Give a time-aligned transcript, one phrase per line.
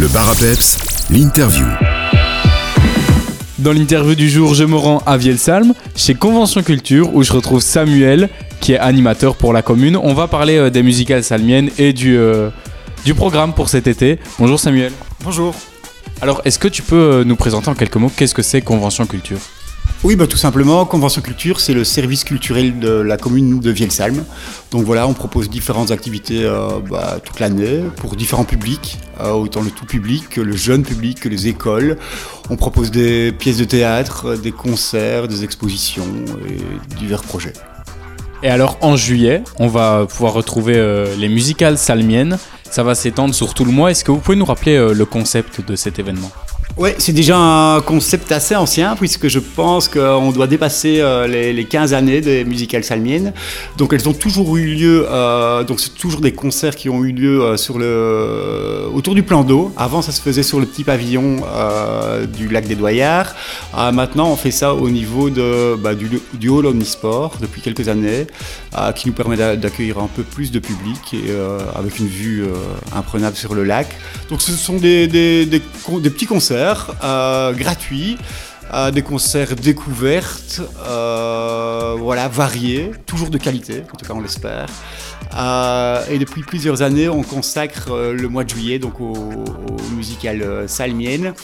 [0.00, 0.32] Le bar
[1.10, 1.66] l'interview.
[3.58, 7.60] Dans l'interview du jour, je me rends à Vielsalm, chez Convention Culture, où je retrouve
[7.60, 8.30] Samuel,
[8.62, 9.98] qui est animateur pour la commune.
[9.98, 12.48] On va parler euh, des musicales salmiennes et du, euh,
[13.04, 14.18] du programme pour cet été.
[14.38, 14.92] Bonjour Samuel.
[15.22, 15.54] Bonjour.
[16.22, 19.04] Alors, est-ce que tu peux euh, nous présenter en quelques mots qu'est-ce que c'est Convention
[19.04, 19.36] Culture?
[20.02, 24.24] Oui, bah, tout simplement, Convention Culture, c'est le service culturel de la commune de Vielsalm.
[24.70, 29.60] Donc voilà, on propose différentes activités euh, bah, toute l'année pour différents publics, euh, autant
[29.60, 31.98] le tout public le jeune public, que les écoles.
[32.48, 36.08] On propose des pièces de théâtre, euh, des concerts, des expositions
[36.48, 37.52] et divers projets.
[38.42, 42.38] Et alors, en juillet, on va pouvoir retrouver les musicales salmiennes.
[42.70, 43.90] Ça va s'étendre sur tout le mois.
[43.90, 46.30] Est-ce que vous pouvez nous rappeler le concept de cet événement?
[46.76, 51.52] Ouais, c'est déjà un concept assez ancien puisque je pense qu'on doit dépasser euh, les,
[51.52, 53.34] les 15 années des musicales salmiennes.
[53.76, 57.12] Donc elles ont toujours eu lieu, euh, donc c'est toujours des concerts qui ont eu
[57.12, 59.72] lieu euh, sur le, autour du plan d'eau.
[59.76, 61.36] Avant ça se faisait sur le petit pavillon
[62.34, 63.34] du lac des Doyards.
[63.76, 68.26] Euh, maintenant on fait ça au niveau de, bah, du, hall Omnisport depuis quelques années
[68.94, 71.30] qui nous permet d'a- d'accueillir un peu plus de public et
[71.76, 72.44] avec une vue
[72.94, 73.88] imprenable sur le lac.
[74.30, 75.60] Donc ce sont des, des
[76.10, 76.59] petits concerts
[77.02, 78.18] euh, gratuits,
[78.72, 84.66] euh, des concerts découvertes, euh, voilà, variés, toujours de qualité, en tout cas on l'espère.
[85.36, 89.44] Euh, et depuis plusieurs années, on consacre euh, le mois de juillet donc au,
[89.96, 91.34] musical euh, salmienne.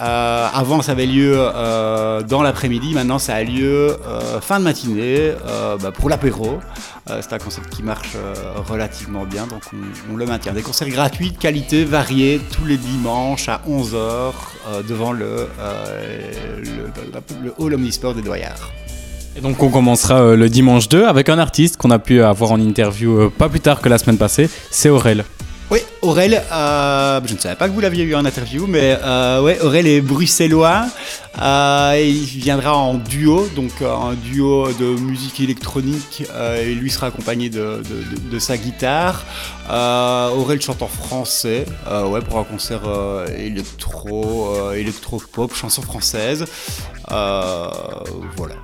[0.00, 2.94] Euh, avant, ça avait lieu euh, dans l'après-midi.
[2.94, 6.58] Maintenant, ça a lieu euh, fin de matinée euh, bah, pour l'apéro.
[7.10, 8.34] Euh, c'est un concept qui marche euh,
[8.66, 9.62] relativement bien, donc
[10.10, 10.54] on, le maintient.
[10.54, 15.46] Des concerts gratuits, de qualité, variés, tous les dimanches à 11h euh, devant le,
[16.62, 18.70] le, le hall Omnisport des Doyards.
[19.36, 22.60] Et donc, on commencera le dimanche 2 avec un artiste qu'on a pu avoir en
[22.60, 24.48] interview pas plus tard que la semaine passée.
[24.70, 25.24] C'est Aurel.
[25.74, 29.42] Oui, Aurel, euh, je ne savais pas que vous l'aviez eu en interview, mais euh,
[29.42, 30.84] ouais, Aurel est bruxellois.
[31.42, 36.28] Euh, il viendra en duo, donc un duo de musique électronique,
[36.60, 37.82] et lui sera accompagné de,
[38.38, 39.24] sa guitare.
[39.68, 42.82] Aurel chante en français, ouais, pour un concert
[43.36, 46.44] électro, électro-pop, chanson française.
[47.08, 48.54] Voilà.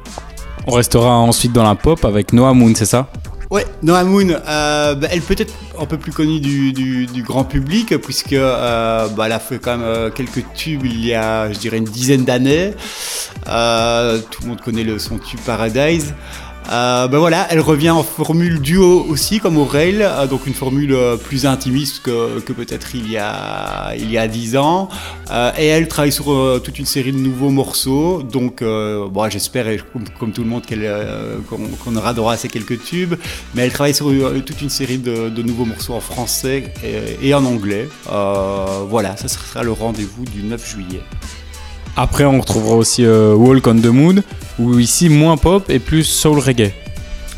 [0.68, 3.08] On restera ensuite dans la pop avec Noah Moon, c'est ça?
[3.50, 7.96] Ouais, Noah Moon, euh, bah, elle peut être un peu plus connue du, grand public,
[7.96, 11.58] puisque euh, bah, elle a fait quand même euh, quelques tubes il y a, je
[11.58, 12.74] dirais, une dizaine d'années.
[13.48, 16.14] Euh, tout le monde connaît le, son tube Paradise.
[16.70, 20.92] Euh, bah voilà, elle revient en formule duo aussi, comme Aurel, euh, donc une formule
[20.92, 24.88] euh, plus intimiste que, peut-être il y a il y a dix ans.
[25.58, 29.66] Et elle travaille sur toute une série de nouveaux morceaux, donc bon, j'espère,
[30.18, 30.90] comme, tout le monde, qu'elle,
[31.48, 33.14] qu'on, qu'on aura droit à ces quelques tubes.
[33.54, 34.10] Mais elle travaille sur
[34.44, 37.88] toute une série de, nouveaux morceaux en français et, et en anglais.
[38.06, 41.00] Voilà, ça sera le rendez-vous du 9 juillet.
[41.96, 44.16] Après, on retrouvera aussi euh, Walk on the Moon,
[44.58, 46.72] où ici, moins pop et plus soul reggae.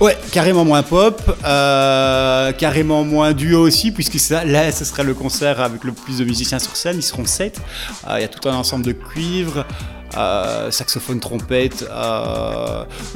[0.01, 5.15] Ouais, carrément moins pop, euh, carrément moins duo aussi, puisque ça, là, ce sera le
[5.15, 7.61] concert avec le plus de musiciens sur scène, ils seront sept.
[8.09, 9.65] Euh, Il y a tout un ensemble de cuivres,
[10.71, 11.85] saxophone, trompette.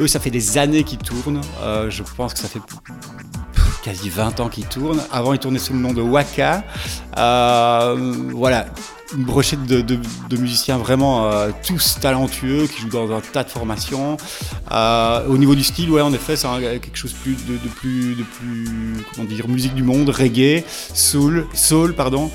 [0.01, 1.41] eux, ça fait des années qu'ils tournent.
[1.89, 2.61] Je pense que ça fait
[3.85, 5.03] quasi 20 ans qu'ils tournent.
[5.13, 6.65] Avant, ils tournaient sous le nom de Waka.
[7.17, 8.67] Voilà.
[9.15, 14.17] Une brochette de, musiciens vraiment euh, tous talentueux qui jouent dans un tas de formations.
[14.73, 16.49] Euh, au niveau du style, ouais, en effet, c'est
[16.81, 21.95] quelque chose plus de, plus, de plus, comment dire, musique du monde, reggae, soul, soul,
[21.95, 22.31] pardon.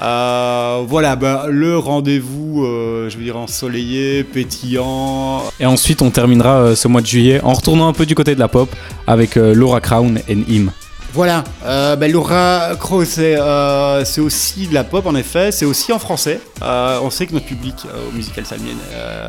[0.00, 2.64] Euh, voilà, bah, le rendez-vous,
[3.08, 5.42] je veux dire, ensoleillé, pétillant.
[5.58, 8.40] Et ensuite, on terminera ce mois de juillet en retournant un peu du côté de
[8.40, 8.70] la pop
[9.08, 10.70] avec Laura Crown et Him.
[11.14, 15.66] Voilà, euh, bah, Laura Crow, c'est euh, c'est aussi de la pop en effet, c'est
[15.66, 16.40] aussi en français.
[16.62, 18.78] Euh, on sait que notre public euh, au musical salmienne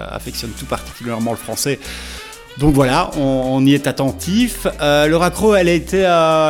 [0.10, 1.80] affectionne tout particulièrement le français.
[2.58, 4.68] Donc voilà, on, y est attentif.
[4.80, 5.68] Laura Crow, elle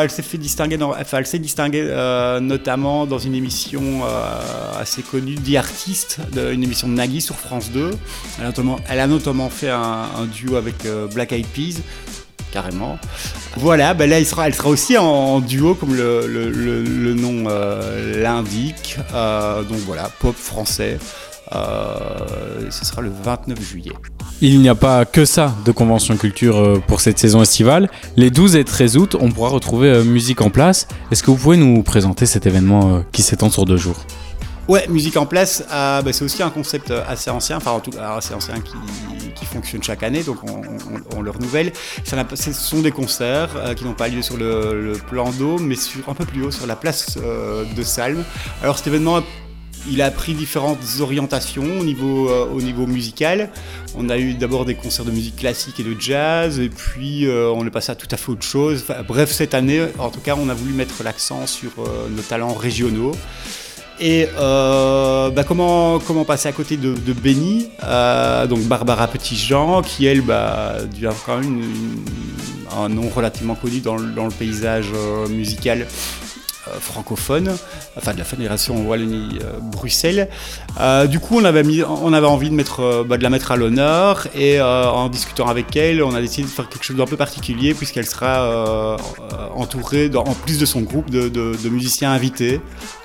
[0.03, 0.77] elle s'est elle distinguée
[2.41, 4.01] notamment dans une émission
[4.77, 7.91] assez connue, The Artist, une émission de Nagui sur France 2.
[8.37, 11.79] Elle a notamment, fait un, duo avec Black Eyed Peas,
[12.53, 12.97] carrément.
[13.57, 17.13] Voilà, ben là, sera, elle sera aussi en, en duo, comme le, le- le- le
[17.15, 18.97] nom euh, l'indique.
[19.13, 20.99] Euh, donc voilà, pop français.
[21.53, 23.91] Euh, ce sera le 29 juillet.
[24.41, 27.89] Il n'y a pas que ça de convention culture pour cette saison estivale.
[28.17, 30.87] Les 12 et 13 août, on pourra retrouver Musique en place.
[31.11, 33.97] Est-ce que vous pouvez nous présenter cet événement qui s'étend sur deux jours?
[34.67, 37.91] Ouais, musique en place, euh, bah, c'est aussi un concept assez ancien, enfin en tout
[37.91, 40.37] cas assez ancien qui, fonctionne chaque année, donc
[41.15, 41.73] on, le renouvelle.
[42.05, 45.75] Ce sont des concerts euh, qui n'ont pas lieu sur le, plan d'eau, mais
[46.07, 48.23] un peu plus haut, sur la place euh, de Salm.
[48.63, 49.21] Alors cet événement
[49.89, 53.49] il a pris différentes orientations au niveau, euh, au niveau musical.
[53.95, 57.51] On a eu d'abord des concerts de musique classique et de jazz, et puis euh,
[57.53, 58.85] on est passé à tout à fait autre chose.
[59.07, 62.53] Bref, cette année, en tout cas, on a voulu mettre l'accent sur euh, nos talents
[62.53, 63.13] régionaux.
[64.05, 70.19] Et euh, bah, comment, passer à côté de, Benny, euh, donc Barbara Petitjean, qui elle
[70.19, 71.61] bah, a quand même
[72.77, 75.87] un nom relativement connu dans, le- paysage euh, musical
[76.79, 77.55] francophone,
[77.97, 80.29] enfin de la Fédération Wallonie-Bruxelles.
[80.79, 81.61] Euh, du coup, on avait,
[82.25, 85.75] envie de, mettre, euh, bah, de la mettre à l'honneur et euh, en discutant avec
[85.75, 88.97] elle, on a décidé de faire quelque chose d'un peu particulier puisqu'elle sera euh,
[89.33, 92.61] euh, entourée, en plus de son groupe, de, musiciens invités.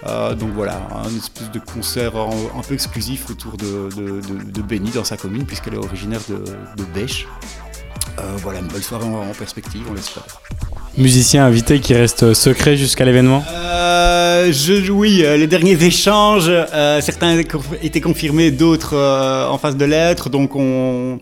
[0.07, 5.05] Euh, donc voilà, un espèce de concert un peu exclusif autour de, de, Benny dans
[5.05, 7.27] sa commune puisqu'elle est originaire de, Bèche.
[8.19, 10.25] Euh, voilà, une belle soirée en perspective, on l'espère.
[10.99, 13.45] Musicien invité qui reste secret jusqu'à l'événement?
[13.51, 19.47] Euh, je, oui, euh, les derniers échanges, euh, certains étaient conf- étaient confirmés, d'autres euh,
[19.49, 21.21] en face de lettres, donc on,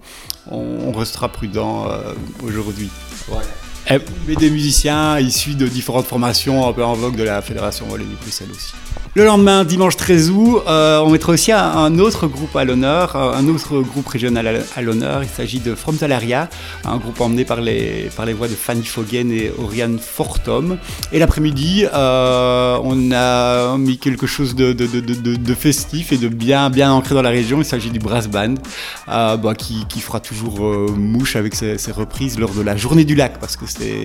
[0.97, 2.89] restera prudent euh, aujourd'hui.
[3.29, 3.47] Voilà.
[3.91, 3.99] Eh.
[4.27, 8.49] Mais des musiciens issus de différentes formations un peu en vogue de la Fédération Wallonie-Bruxelles
[8.51, 8.73] aussi.
[9.17, 13.49] Le lendemain, dimanche 13 août, euh, on mettra aussi un, autre groupe à l'honneur, un
[13.49, 15.23] autre groupe régional à, l'honneur.
[15.23, 16.51] Il s'agit de From Talaria,
[16.85, 20.77] un groupe emmené par les, par les voix de Fanny Foggen et Oriane Fortom.
[21.13, 24.75] Et l'après-midi, euh, on a mis quelque chose de,
[25.55, 27.61] festif et de bien, bien ancré dans la région.
[27.61, 28.57] Il s'agit du Brass Band,
[29.09, 30.61] euh, bah, qui, fera toujours
[30.95, 33.65] mouche avec ses, ses reprises lors de la journée du lac, parce que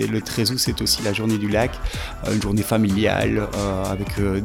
[0.09, 1.71] le 13 août, c'est aussi la journée du lac,
[2.33, 3.49] une journée familiale
[3.91, 4.39] avec euh,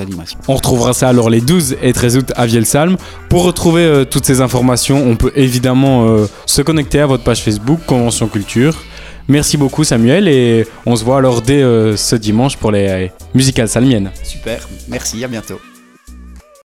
[0.00, 0.38] animations.
[0.48, 2.96] On retrouvera ça alors les 12 et 13 août à Vielsalm.
[3.28, 7.42] Pour retrouver euh, toutes ces informations, on peut évidemment euh, se connecter à votre page
[7.42, 8.76] Facebook Convention Culture.
[9.30, 13.06] Merci beaucoup Samuel et on se voit alors dès euh, ce dimanche pour les euh,
[13.32, 14.10] musicales salmiennes.
[14.24, 15.60] Super, merci, à bientôt.